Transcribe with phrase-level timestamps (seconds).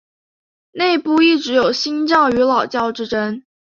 [0.71, 3.43] 内部一直有新教与老教之争。